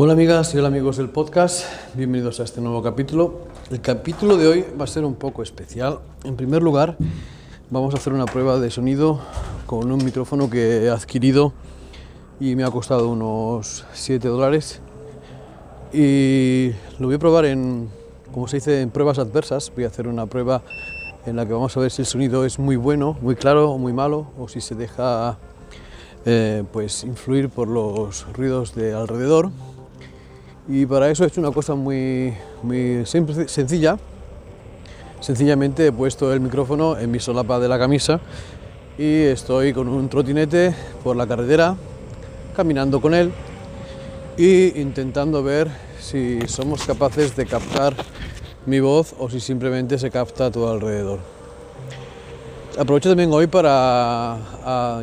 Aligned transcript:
Hola 0.00 0.12
amigas 0.12 0.54
y 0.54 0.58
hola 0.58 0.68
amigos 0.68 0.96
del 0.96 1.08
podcast, 1.08 1.64
bienvenidos 1.94 2.38
a 2.38 2.44
este 2.44 2.60
nuevo 2.60 2.84
capítulo. 2.84 3.40
El 3.68 3.80
capítulo 3.80 4.36
de 4.36 4.46
hoy 4.46 4.64
va 4.80 4.84
a 4.84 4.86
ser 4.86 5.04
un 5.04 5.16
poco 5.16 5.42
especial. 5.42 5.98
En 6.22 6.36
primer 6.36 6.62
lugar, 6.62 6.96
vamos 7.68 7.92
a 7.92 7.96
hacer 7.96 8.12
una 8.12 8.26
prueba 8.26 8.60
de 8.60 8.70
sonido 8.70 9.18
con 9.66 9.90
un 9.90 10.04
micrófono 10.04 10.48
que 10.48 10.84
he 10.84 10.88
adquirido 10.88 11.52
y 12.38 12.54
me 12.54 12.62
ha 12.62 12.70
costado 12.70 13.08
unos 13.08 13.86
7 13.92 14.28
dólares. 14.28 14.80
Y 15.92 16.70
lo 17.00 17.08
voy 17.08 17.16
a 17.16 17.18
probar 17.18 17.46
en, 17.46 17.88
como 18.32 18.46
se 18.46 18.58
dice, 18.58 18.82
en 18.82 18.90
pruebas 18.90 19.18
adversas. 19.18 19.72
Voy 19.74 19.82
a 19.82 19.88
hacer 19.88 20.06
una 20.06 20.26
prueba 20.26 20.62
en 21.26 21.34
la 21.34 21.44
que 21.44 21.54
vamos 21.54 21.76
a 21.76 21.80
ver 21.80 21.90
si 21.90 22.02
el 22.02 22.06
sonido 22.06 22.44
es 22.44 22.60
muy 22.60 22.76
bueno, 22.76 23.18
muy 23.20 23.34
claro 23.34 23.72
o 23.72 23.78
muy 23.78 23.92
malo, 23.92 24.28
o 24.38 24.46
si 24.46 24.60
se 24.60 24.76
deja 24.76 25.38
eh, 26.24 26.62
pues 26.72 27.02
influir 27.02 27.48
por 27.48 27.66
los 27.66 28.32
ruidos 28.32 28.76
de 28.76 28.94
alrededor 28.94 29.50
y 30.68 30.84
para 30.84 31.10
eso 31.10 31.24
he 31.24 31.28
hecho 31.28 31.40
una 31.40 31.50
cosa 31.50 31.74
muy, 31.74 32.34
muy 32.62 33.04
sencilla. 33.06 33.98
Sencillamente 35.20 35.86
he 35.86 35.92
puesto 35.92 36.32
el 36.32 36.40
micrófono 36.40 36.98
en 36.98 37.10
mi 37.10 37.18
solapa 37.18 37.58
de 37.58 37.68
la 37.68 37.78
camisa 37.78 38.20
y 38.98 39.22
estoy 39.22 39.72
con 39.72 39.88
un 39.88 40.08
trotinete 40.08 40.74
por 41.02 41.16
la 41.16 41.26
carretera, 41.26 41.74
caminando 42.54 43.00
con 43.00 43.14
él 43.14 43.32
e 44.36 44.74
intentando 44.76 45.42
ver 45.42 45.68
si 46.00 46.40
somos 46.46 46.84
capaces 46.84 47.34
de 47.34 47.46
captar 47.46 47.94
mi 48.66 48.78
voz 48.78 49.14
o 49.18 49.30
si 49.30 49.40
simplemente 49.40 49.98
se 49.98 50.10
capta 50.10 50.50
todo 50.50 50.70
alrededor. 50.70 51.18
Aprovecho 52.78 53.08
también 53.08 53.32
hoy 53.32 53.46
para 53.46 54.36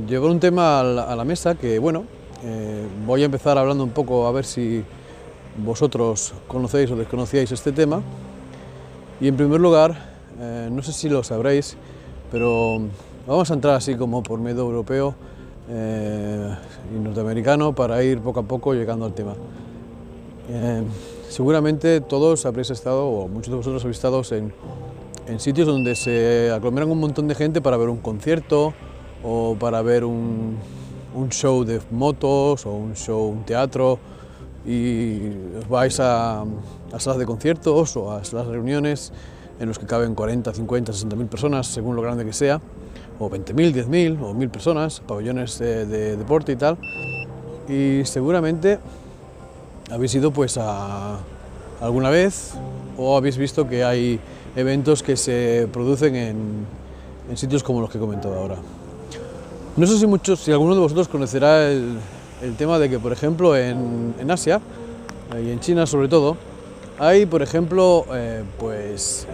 llevar 0.07 0.29
un 0.29 0.39
tema 0.39 0.79
a 0.79 1.15
la, 1.15 1.25
mesa 1.25 1.55
que, 1.55 1.79
bueno, 1.79 2.05
eh, 2.43 2.85
voy 3.05 3.23
a 3.23 3.25
empezar 3.25 3.57
hablando 3.57 3.83
un 3.83 3.89
poco 3.89 4.27
a 4.27 4.31
ver 4.31 4.45
si 4.45 4.85
vosotros 5.57 6.33
conocéis 6.47 6.91
o 6.91 6.95
desconocíais 6.95 7.51
este 7.51 7.71
tema. 7.71 8.01
Y 9.21 9.27
en 9.27 9.35
primer 9.37 9.61
lugar, 9.61 9.95
eh, 10.39 10.69
no 10.71 10.81
sé 10.83 10.91
si 10.91 11.07
lo 11.07 11.23
sabréis, 11.23 11.77
pero 12.31 12.81
vamos 13.25 13.49
a 13.51 13.53
entrar 13.53 13.75
así 13.75 13.95
como 13.95 14.21
por 14.23 14.39
medio 14.39 14.61
europeo 14.61 15.15
eh, 15.69 16.55
y 16.93 16.99
norteamericano 16.99 17.73
para 17.73 18.03
ir 18.03 18.19
poco 18.19 18.41
a 18.41 18.43
poco 18.43 18.73
llegando 18.73 19.05
al 19.05 19.13
tema. 19.13 19.33
Eh, 20.49 20.83
seguramente 21.29 22.01
todos 22.01 22.45
habréis 22.45 22.69
estado, 22.71 23.07
o 23.07 23.27
muchos 23.27 23.51
de 23.51 23.57
vosotros 23.57 23.83
habéis 23.83 23.97
estado 23.97 24.21
en, 24.31 24.53
en, 25.27 25.39
sitios 25.39 25.65
donde 25.65 25.95
se 25.95 26.51
aglomeran 26.51 26.91
un 26.91 26.99
montón 26.99 27.27
de 27.27 27.35
gente 27.35 27.61
para 27.61 27.77
ver 27.77 27.89
un 27.89 27.97
concierto 27.97 28.73
o 29.23 29.55
para 29.57 29.81
ver 29.81 30.03
un, 30.03 30.57
un 31.15 31.29
show 31.29 31.63
de 31.63 31.81
motos 31.89 32.65
o 32.65 32.73
un 32.73 32.93
show, 32.95 33.27
un 33.27 33.43
teatro 33.43 33.97
y 34.65 35.31
vais 35.69 35.99
a, 35.99 36.43
salas 36.97 37.19
de 37.19 37.25
conciertos 37.25 37.95
o 37.97 38.11
a 38.11 38.23
salas 38.23 38.47
de 38.47 38.53
reuniones 38.53 39.11
en 39.59 39.67
los 39.67 39.79
que 39.79 39.85
caben 39.85 40.15
40, 40.15 40.53
50, 40.53 40.91
60 40.91 41.15
mil 41.15 41.27
personas, 41.27 41.67
según 41.67 41.95
lo 41.95 42.01
grande 42.01 42.25
que 42.25 42.33
sea, 42.33 42.59
o 43.19 43.29
20 43.29 43.53
mil, 43.53 43.71
10 43.71 43.87
mil 43.87 44.19
o 44.21 44.33
mil 44.33 44.49
personas, 44.49 44.99
pabellones 44.99 45.59
de, 45.59 46.17
deporte 46.17 46.51
y 46.51 46.55
tal. 46.55 46.77
Y 47.69 48.03
seguramente 48.05 48.79
habéis 49.91 50.15
ido 50.15 50.31
pues 50.31 50.57
a 50.57 51.19
alguna 51.81 52.09
vez 52.09 52.53
o 52.97 53.17
habéis 53.17 53.37
visto 53.37 53.67
que 53.67 53.83
hay 53.83 54.19
eventos 54.55 55.03
que 55.03 55.15
se 55.15 55.67
producen 55.71 56.15
en, 56.15 56.65
en 57.29 57.37
sitios 57.37 57.63
como 57.63 57.81
los 57.81 57.89
que 57.89 57.97
he 57.97 58.01
comentado 58.01 58.35
ahora. 58.35 58.55
No 59.77 59.85
sé 59.85 59.97
si 59.97 60.07
muchos, 60.07 60.39
si 60.39 60.51
alguno 60.51 60.73
de 60.73 60.81
vosotros 60.81 61.07
conocerá 61.07 61.69
el, 61.69 61.97
el 62.45 62.55
tema 62.55 62.77
de 62.77 62.89
que, 62.89 62.99
por 62.99 63.11
ejemplo, 63.11 63.57
en, 63.57 64.13
Asia 64.29 64.61
y 65.33 65.49
en 65.49 65.59
China 65.59 65.85
sobre 65.87 66.07
todo, 66.07 66.37
hay, 66.99 67.25
por 67.25 67.41
ejemplo, 67.41 68.05
eh, 68.13 68.43
pues 68.59 69.27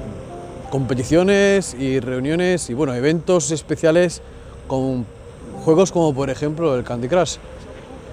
competiciones 0.69 1.75
y 1.77 1.99
reuniones 1.99 2.69
y 2.69 2.73
bueno, 2.73 2.93
eventos 2.93 3.51
especiales 3.51 4.21
con 4.67 5.05
juegos 5.65 5.91
como 5.91 6.13
por 6.13 6.29
ejemplo 6.29 6.75
el 6.75 6.83
Candy 6.83 7.09
Crush. 7.09 7.35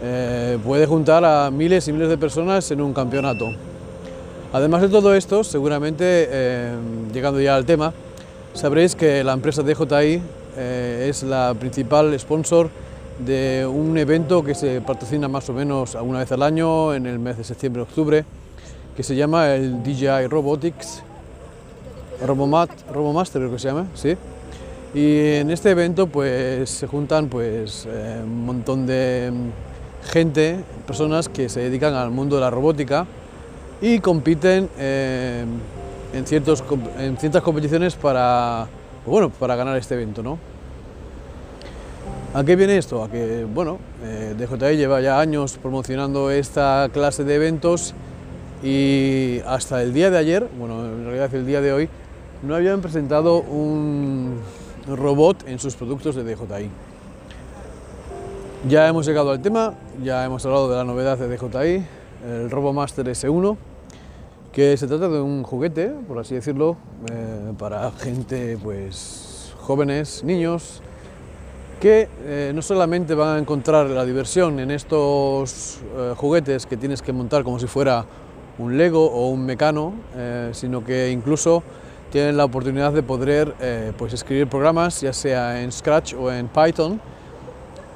Eh, 0.03 0.58
puede 0.64 0.87
juntar 0.87 1.25
a 1.25 1.50
miles 1.50 1.87
y 1.87 1.92
miles 1.92 2.08
de 2.08 2.19
personas 2.19 2.70
en 2.72 2.81
un 2.81 2.92
campeonato. 2.92 3.47
Además 4.53 4.82
de 4.82 4.88
todo 4.88 5.14
esto, 5.14 5.44
seguramente, 5.44 6.26
eh, 6.31 6.72
llegando 7.12 7.41
ya 7.41 7.54
al 7.54 7.64
tema, 7.64 7.92
sabréis 8.54 8.97
que 8.97 9.22
la 9.22 9.34
empresa 9.34 9.62
DJI 9.62 10.20
es 10.56 11.22
la 11.22 11.54
principal 11.54 12.19
sponsor 12.19 12.69
de 13.18 13.66
un 13.66 13.98
evento 13.98 14.44
que 14.44 14.54
se 14.54 14.80
patrocina 14.80 15.28
más 15.28 15.48
o 15.48 15.52
menos 15.52 15.94
una 15.94 16.20
vez 16.20 16.32
al 16.32 16.42
año, 16.42 16.94
en 16.94 17.06
el 17.06 17.18
mes 17.18 17.36
de 17.36 17.44
septiembre-octubre, 17.44 18.24
que 18.96 19.02
se 19.02 19.16
llama 19.16 19.54
el 19.54 19.82
DJI 19.82 20.26
Robotics, 20.28 21.02
Robomat, 22.26 22.70
Robomaster 22.92 23.40
creo 23.42 23.52
que 23.52 23.58
se 23.58 23.68
llama, 23.68 23.86
sí. 23.94 24.16
Y 24.94 25.36
en 25.36 25.50
este 25.50 25.70
evento 25.70 26.06
pues 26.06 26.70
se 26.70 26.86
juntan 26.86 27.28
pues 27.28 27.86
eh, 27.88 28.20
un 28.24 28.46
montón 28.46 28.86
de 28.86 29.30
gente, 30.10 30.64
personas 30.86 31.28
que 31.28 31.48
se 31.48 31.60
dedican 31.60 31.94
al 31.94 32.10
mundo 32.10 32.36
de 32.36 32.42
la 32.42 32.50
robótica 32.50 33.06
y 33.80 34.00
compiten 34.00 34.68
eh, 34.78 35.44
en, 36.12 36.18
en 36.18 37.16
ciertas 37.18 37.42
competiciones 37.42 37.94
para, 37.96 38.66
bueno, 39.06 39.30
para 39.30 39.56
ganar 39.56 39.76
este 39.76 39.94
evento, 39.94 40.22
¿no? 40.22 40.38
¿A 42.34 42.44
qué 42.44 42.56
viene 42.56 42.76
esto? 42.76 43.02
A 43.02 43.10
que, 43.10 43.46
bueno, 43.46 43.78
eh, 44.04 44.34
DJI 44.36 44.76
lleva 44.76 45.00
ya 45.00 45.18
años 45.18 45.56
promocionando 45.56 46.30
esta 46.30 46.90
clase 46.92 47.24
de 47.24 47.36
eventos 47.36 47.94
y 48.62 49.40
hasta 49.46 49.82
el 49.82 49.94
día 49.94 50.10
de 50.10 50.18
ayer, 50.18 50.46
bueno, 50.58 50.84
en 50.84 51.04
realidad 51.04 51.34
el 51.34 51.46
día 51.46 51.62
de 51.62 51.72
hoy, 51.72 51.88
no 52.42 52.54
habían 52.54 52.82
presentado 52.82 53.40
un 53.40 54.40
robot 54.86 55.48
en 55.48 55.58
sus 55.58 55.74
productos 55.74 56.16
de 56.16 56.24
DJI. 56.24 56.68
Ya 58.68 58.86
hemos 58.86 59.06
llegado 59.06 59.30
al 59.30 59.40
tema, 59.40 59.72
ya 60.04 60.22
hemos 60.26 60.44
hablado 60.44 60.68
de 60.68 60.76
la 60.76 60.84
novedad 60.84 61.16
de 61.16 61.34
DJI, 61.34 61.86
el 62.30 62.50
RoboMaster 62.50 63.06
S1, 63.08 63.56
que 64.52 64.76
se 64.76 64.86
trata 64.86 65.08
de 65.08 65.20
un 65.22 65.44
juguete, 65.44 65.94
por 66.06 66.18
así 66.18 66.34
decirlo, 66.34 66.76
eh, 67.10 67.54
para 67.58 67.90
gente, 67.92 68.58
pues, 68.62 69.54
jóvenes, 69.60 70.22
niños, 70.24 70.82
que 71.80 72.08
eh, 72.24 72.52
no 72.54 72.62
solamente 72.62 73.14
van 73.14 73.36
a 73.36 73.38
encontrar 73.38 73.86
la 73.86 74.04
diversión 74.04 74.58
en 74.58 74.70
estos 74.70 75.78
eh, 75.96 76.14
juguetes 76.16 76.66
que 76.66 76.76
tienes 76.76 77.02
que 77.02 77.12
montar 77.12 77.44
como 77.44 77.58
si 77.58 77.66
fuera 77.66 78.04
un 78.58 78.76
Lego 78.76 79.06
o 79.06 79.28
un 79.28 79.46
Mecano, 79.46 79.92
eh, 80.16 80.50
sino 80.52 80.84
que 80.84 81.10
incluso 81.10 81.62
tienen 82.10 82.36
la 82.36 82.44
oportunidad 82.44 82.92
de 82.92 83.02
poder 83.02 83.54
pues 83.98 84.14
escribir 84.14 84.46
programas, 84.46 85.02
ya 85.02 85.12
sea 85.12 85.60
en 85.60 85.70
Scratch 85.70 86.14
o 86.14 86.32
en 86.32 86.48
Python. 86.48 86.98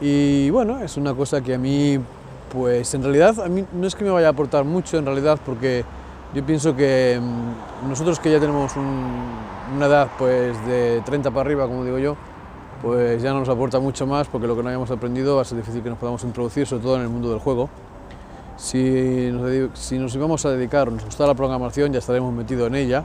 Y 0.03 0.51
bueno, 0.51 0.81
es 0.81 0.99
una 0.99 1.15
cosa 1.15 1.41
que 1.41 1.55
a 1.55 1.59
mí, 1.59 1.99
pues 2.53 2.93
en 2.93 3.03
realidad, 3.03 3.41
a 3.41 3.49
mí 3.49 3.65
no 3.73 3.87
es 3.87 3.95
que 3.95 4.05
me 4.05 4.11
vaya 4.11 4.27
a 4.27 4.31
aportar 4.31 4.65
mucho 4.65 4.99
en 4.99 5.07
realidad, 5.07 5.41
porque 5.47 5.83
yo 6.35 6.45
pienso 6.45 6.77
que 6.77 7.19
mm, 7.21 7.89
nosotros 7.89 8.21
que 8.21 8.31
ya 8.31 8.39
tenemos 8.39 8.73
una 8.77 9.87
edad 9.87 10.09
pues 10.19 10.63
de 10.67 11.01
30 11.07 11.31
para 11.31 11.41
arriba, 11.41 11.67
como 11.67 11.83
digo 11.85 11.99
yo, 11.99 12.17
pues 12.83 13.23
ya 13.23 13.33
no 13.33 13.39
nos 13.41 13.49
aporta 13.49 13.79
mucho 13.79 14.07
más 14.07 14.27
porque 14.27 14.49
lo 14.49 14.57
que 14.57 14.63
no 14.63 14.69
hayamos 14.69 14.91
aprendido 14.91 15.37
va 15.37 15.43
a 15.43 15.45
ser 15.45 15.59
difícil 15.59 15.83
que 15.83 15.89
nos 15.89 15.99
podamos 15.99 16.25
introducir, 16.25 16.67
sobre 16.67 16.83
todo 16.83 16.97
en 16.97 17.03
el 17.03 17.09
mundo 17.09 17.31
del 17.31 17.39
juego. 17.39 17.71
Si 18.57 19.31
nos, 19.33 19.79
si 19.79 19.99
nos 19.99 20.15
íbamos 20.15 20.45
a 20.45 20.51
dedicar, 20.51 20.91
nos 20.91 21.05
gusta 21.05 21.27
la 21.27 21.35
programación, 21.35 21.93
ya 21.93 22.01
estaremos 22.01 22.35
metidos 22.35 22.67
en 22.67 22.75
ella, 22.75 23.05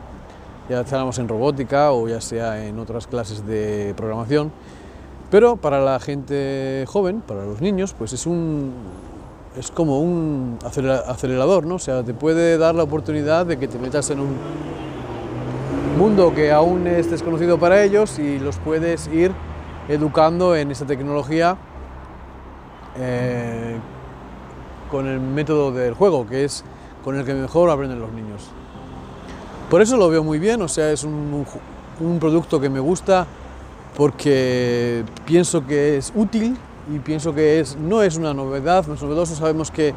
ya 0.67 0.81
estaremos 0.81 1.19
en 1.19 1.27
robótica 1.27 1.91
o 1.91 2.07
ya 2.07 2.19
sea 2.19 2.65
en 2.65 2.79
otras 2.79 3.05
clases 3.05 3.45
de 3.45 3.93
programación. 3.95 4.51
Pero 5.29 5.57
para 5.57 5.79
la 5.79 5.99
gente 5.99 6.85
joven, 6.87 7.21
para 7.21 7.45
los 7.45 7.61
niños, 7.61 7.93
pues 7.93 8.13
es 8.13 8.25
un 8.25 8.73
es 9.57 9.71
como 9.71 9.99
un 9.99 10.59
acelerador, 10.63 11.65
¿no? 11.65 11.75
O 11.75 11.79
sea, 11.79 12.03
te 12.03 12.13
puede 12.13 12.57
dar 12.57 12.75
la 12.75 12.83
oportunidad 12.83 13.45
de 13.45 13.57
que 13.57 13.67
te 13.67 13.79
metas 13.79 14.09
en 14.11 14.19
un 14.19 14.35
mundo 15.97 16.33
que 16.33 16.51
aún 16.51 16.85
es 16.85 17.09
desconocido 17.09 17.57
para 17.57 17.83
ellos 17.83 18.19
y 18.19 18.37
los 18.37 18.57
puedes 18.57 19.07
ir 19.07 19.31
educando 19.87 20.55
en 20.55 20.71
esta 20.71 20.85
tecnología 20.85 21.57
eh, 22.99 23.77
con 24.89 25.07
el 25.07 25.19
método 25.19 25.71
del 25.71 25.93
juego, 25.93 26.25
que 26.27 26.45
es 26.45 26.63
con 27.03 27.15
el 27.15 27.25
que 27.25 27.33
mejor 27.33 27.69
aprenden 27.69 27.99
los 27.99 28.11
niños. 28.11 28.49
Por 29.69 29.81
eso 29.81 29.97
lo 29.97 30.09
veo 30.09 30.23
muy 30.23 30.39
bien, 30.39 30.61
o 30.61 30.67
sea, 30.67 30.91
es 30.91 31.03
un, 31.03 31.45
producto 32.19 32.59
que 32.59 32.69
me 32.69 32.79
gusta 32.79 33.25
porque 33.95 35.03
pienso 35.25 35.65
que 35.65 35.97
es 35.97 36.13
útil 36.15 36.55
y 36.93 36.99
pienso 36.99 37.33
que 37.33 37.59
es, 37.59 37.75
no 37.75 38.01
es 38.01 38.15
una 38.17 38.33
novedad, 38.33 38.85
no 38.87 38.95
novedoso, 38.95 39.35
sabemos 39.35 39.71
que, 39.71 39.93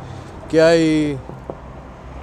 que, 0.48 0.60
hay, 0.60 1.18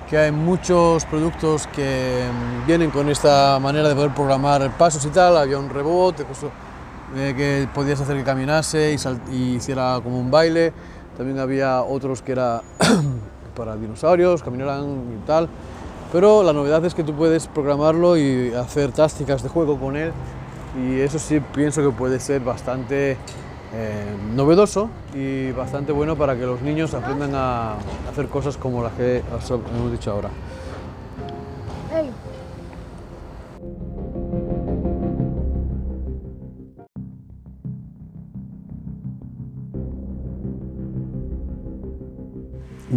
que 0.10 0.18
hay 0.18 0.31
muchos 0.31 1.06
productos 1.06 1.68
que 1.68 2.24
vienen 2.66 2.90
con 2.92 3.08
esta 3.10 3.60
manera 3.62 3.88
de 3.88 3.96
poder 3.96 4.13
programar 4.13 4.70
pasos 4.78 5.06
y 5.06 5.10
tal, 5.10 5.38
había 5.38 5.58
un 5.58 5.70
rebote, 7.13 7.36
que 7.36 7.68
podías 7.74 8.00
hacer 8.00 8.18
que 8.18 8.24
caminase 8.24 8.95
y, 9.31 9.56
hiciera 9.56 10.00
como 10.04 10.19
un 10.19 10.31
baile. 10.31 10.74
También 11.18 11.39
había 11.39 11.81
otros 11.81 12.21
que 12.21 12.33
era 12.33 12.62
para 13.56 13.75
dinosaurios, 13.75 14.44
caminarán 14.44 15.19
y 15.21 15.25
tal. 15.25 15.50
Pero 16.12 16.44
la 16.44 16.54
novedad 16.54 16.83
es 16.86 16.94
que 16.94 17.04
tú 17.04 17.13
puedes 17.13 17.48
programarlo 17.48 18.18
y 18.18 18.54
hacer 18.54 18.92
tácticas 18.92 19.44
de 19.44 19.50
juego 19.50 19.80
con 19.80 19.98
él. 19.98 20.12
Y 20.80 21.00
eso 21.00 21.19
sí 21.19 21.39
pienso 21.39 21.81
que 21.81 21.89
puede 21.89 22.19
ser 22.19 22.42
bastante 22.42 23.18
eh, 23.74 24.15
novedoso 24.33 24.89
y 25.13 25.51
bastante 25.51 25.92
bueno 25.92 26.15
para 26.15 26.38
que 26.38 26.45
los 26.45 26.62
niños 26.62 26.94
aprendan 26.94 27.31
a 27.33 27.74
hacer 28.10 28.27
cosas 28.27 28.57
como 28.57 28.83
las 28.83 28.94
que 28.94 29.21
hemos 29.75 29.92
dicho 29.92 30.12
ahora. 30.12 30.30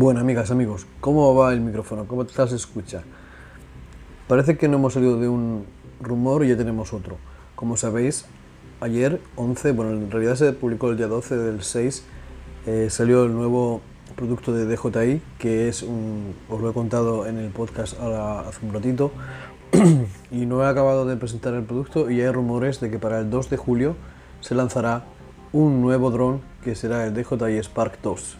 Bueno, 0.02 0.20
amigas, 0.20 0.50
amigos, 0.50 0.86
¿cómo 1.02 1.34
va 1.34 1.52
el 1.52 1.60
micrófono? 1.60 2.06
¿Cómo 2.08 2.24
te 2.24 2.32
se 2.32 2.56
escucha? 2.56 3.02
Parece 4.28 4.56
que 4.56 4.66
no 4.66 4.78
hemos 4.78 4.94
salido 4.94 5.20
de 5.20 5.28
un 5.28 5.66
rumor 6.00 6.42
y 6.42 6.48
ya 6.48 6.56
tenemos 6.56 6.94
otro. 6.94 7.18
Como 7.54 7.76
sabéis, 7.76 8.24
ayer, 8.80 9.20
11, 9.36 9.72
bueno, 9.72 9.92
en 9.92 10.10
realidad 10.10 10.36
se 10.36 10.54
publicó 10.54 10.88
el 10.88 10.96
día 10.96 11.06
12 11.06 11.36
del 11.36 11.62
6, 11.62 12.04
eh, 12.66 12.86
salió 12.88 13.24
el 13.24 13.34
nuevo 13.34 13.82
producto 14.16 14.54
de 14.54 14.64
DJI, 14.64 15.20
que 15.38 15.68
es 15.68 15.82
un, 15.82 16.34
os 16.48 16.62
lo 16.62 16.70
he 16.70 16.72
contado 16.72 17.26
en 17.26 17.36
el 17.36 17.50
podcast 17.50 18.00
ahora 18.00 18.48
hace 18.48 18.64
un 18.64 18.72
ratito, 18.72 19.12
y 20.30 20.46
no 20.46 20.64
he 20.64 20.66
acabado 20.66 21.04
de 21.04 21.18
presentar 21.18 21.52
el 21.52 21.64
producto 21.64 22.10
y 22.10 22.22
hay 22.22 22.30
rumores 22.30 22.80
de 22.80 22.90
que 22.90 22.98
para 22.98 23.18
el 23.18 23.28
2 23.28 23.50
de 23.50 23.58
julio 23.58 23.96
se 24.40 24.54
lanzará 24.54 25.04
un 25.52 25.82
nuevo 25.82 26.10
dron 26.10 26.40
que 26.64 26.74
será 26.74 27.04
el 27.04 27.12
DJI 27.12 27.58
Spark 27.58 28.00
2 28.00 28.38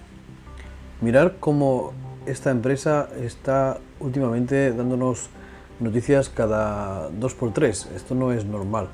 mirar 1.01 1.37
cómo 1.41 1.93
esta 2.27 2.51
empresa 2.51 3.09
está 3.23 3.79
últimamente 4.01 4.73
dándonos 4.73 5.31
noticias 5.81 6.29
cada 6.29 7.09
dos 7.11 7.35
por 7.35 7.53
tres. 7.53 7.89
Esto 7.95 8.15
no 8.15 8.33
es 8.33 8.45
normal. 8.45 8.89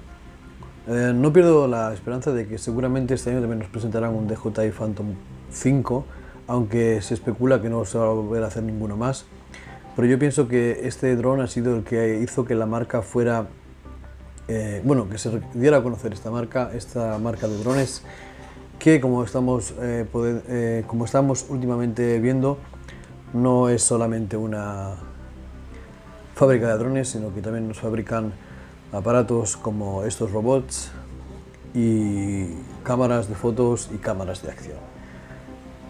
Eh, 0.88 1.12
no 1.14 1.32
pierdo 1.32 1.66
la 1.66 1.92
esperanza 1.92 2.32
de 2.32 2.46
que 2.46 2.58
seguramente 2.58 3.14
este 3.14 3.30
año 3.30 3.40
también 3.40 3.58
nos 3.58 3.68
presentarán 3.68 4.14
un 4.14 4.28
DJI 4.28 4.70
Phantom 4.70 5.14
5, 5.50 6.06
aunque 6.46 7.02
se 7.02 7.14
especula 7.14 7.60
que 7.60 7.68
no 7.68 7.84
se 7.84 7.98
va 7.98 8.06
a 8.06 8.10
volver 8.10 8.44
a 8.44 8.46
hacer 8.46 8.62
ninguno 8.62 8.96
más. 8.96 9.24
Pero 9.96 10.06
yo 10.06 10.18
pienso 10.18 10.46
que 10.46 10.86
este 10.86 11.16
dron 11.16 11.40
ha 11.40 11.48
sido 11.48 11.74
el 11.74 11.82
que 11.82 12.20
hizo 12.20 12.44
que 12.44 12.54
la 12.54 12.66
marca 12.66 13.02
fuera, 13.02 13.46
eh, 14.46 14.80
bueno, 14.84 15.08
que 15.08 15.18
se 15.18 15.40
diera 15.54 15.78
a 15.78 15.82
conocer 15.82 16.12
esta 16.12 16.30
marca, 16.30 16.70
esta 16.74 17.18
marca 17.18 17.48
de 17.48 17.58
drones 17.58 18.02
que 18.78 19.00
como 19.00 19.24
estamos, 19.24 19.74
eh, 19.80 20.06
eh, 20.14 20.84
como 20.86 21.04
estamos 21.04 21.46
últimamente 21.48 22.18
viendo, 22.20 22.58
no 23.32 23.68
es 23.68 23.82
solamente 23.82 24.36
una 24.36 24.94
fábrica 26.34 26.68
de 26.68 26.78
drones, 26.78 27.08
sino 27.08 27.34
que 27.34 27.40
también 27.40 27.66
nos 27.66 27.80
fabrican 27.80 28.32
aparatos 28.92 29.56
como 29.56 30.04
estos 30.04 30.30
robots 30.30 30.90
y 31.74 32.46
cámaras 32.82 33.28
de 33.28 33.34
fotos 33.34 33.90
y 33.94 33.98
cámaras 33.98 34.42
de 34.42 34.50
acción. 34.50 34.78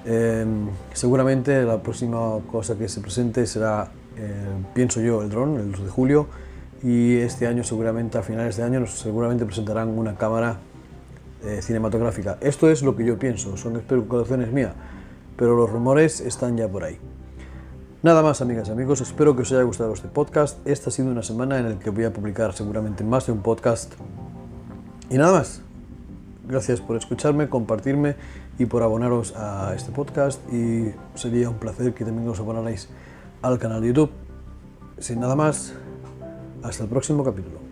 Em, 0.05 0.69
seguramente 0.93 1.63
la 1.65 1.83
próxima 1.83 2.39
cosa 2.51 2.77
que 2.77 2.89
se 2.89 3.01
presente 3.01 3.45
será, 3.47 3.91
eh, 4.17 4.33
pienso 4.73 5.01
yo, 5.01 5.23
el 5.23 5.29
dron, 5.29 5.57
el 5.57 5.73
2 5.73 5.85
de 5.85 5.91
julio, 5.91 6.27
y 6.83 7.17
este 7.17 7.47
año 7.47 7.65
seguramente, 7.65 8.19
a 8.19 8.23
finales 8.23 8.57
de 8.57 8.63
año, 8.63 8.81
nos 8.81 8.99
seguramente 8.99 9.45
presentarán 9.45 9.89
una 9.89 10.15
cámara 10.17 10.59
eh, 11.47 11.63
cinematográfica. 11.63 12.39
Esto 12.41 12.69
es 12.71 12.83
lo 12.83 12.97
que 12.97 13.05
yo 13.05 13.19
pienso, 13.19 13.57
son 13.57 13.77
especulaciones 13.77 14.53
mías, 14.53 14.75
pero 15.37 15.57
los 15.57 15.71
rumores 15.71 16.21
están 16.21 16.57
ya 16.57 16.69
por 16.69 16.85
ahí. 16.85 16.99
Nada 18.03 18.23
más, 18.23 18.41
amigas 18.41 18.69
y 18.69 18.73
amigos, 18.73 19.01
espero 19.01 19.35
que 19.35 19.43
os 19.43 19.53
haya 19.53 19.63
gustado 19.63 19.93
este 19.93 20.09
podcast. 20.09 20.65
Esta 20.67 20.91
ha 20.91 20.93
sido 20.93 21.11
una 21.11 21.23
semana 21.23 21.59
en 21.59 21.71
la 21.71 21.79
que 21.79 21.91
voy 21.91 22.05
a 22.05 22.13
publicar 22.13 22.53
seguramente 22.53 23.03
más 23.03 23.27
de 23.27 23.33
un 23.33 23.43
podcast. 23.43 23.95
Y 25.11 25.19
nada 25.19 25.33
más. 25.33 25.63
Gracias 26.49 26.81
por 26.81 26.97
escucharme, 26.97 27.49
compartirme 27.49 28.15
y 28.59 28.67
por 28.67 28.85
abonaros 28.85 29.35
a 29.35 29.75
este 29.75 29.91
podcast. 29.91 30.41
Y 30.53 30.93
sería 31.15 31.51
un 31.51 31.57
placer 31.57 31.95
que 31.95 32.05
también 32.05 32.29
os 32.29 32.39
abonarais 32.39 32.89
al 33.43 33.59
canal 33.59 33.81
de 33.81 33.89
YouTube. 33.89 34.11
Sin 34.99 35.19
nada 35.19 35.35
más, 35.35 35.75
hasta 36.63 36.85
el 36.85 36.89
próximo 36.89 37.25
capítulo. 37.25 37.66